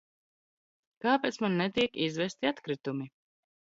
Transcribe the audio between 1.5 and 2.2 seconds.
netiek